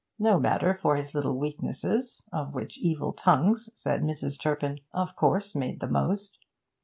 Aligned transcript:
No 0.17 0.39
matter 0.39 0.79
for 0.81 0.95
his 0.95 1.13
little 1.13 1.37
weaknesses 1.37 2.25
of 2.33 2.55
which 2.55 2.79
evil 2.79 3.13
tongues, 3.13 3.69
said 3.75 4.01
Mrs. 4.01 4.41
Turpin, 4.41 4.79
of 4.95 5.15
course 5.15 5.53
made 5.53 5.79
the 5.79 5.85
most. 5.87 6.39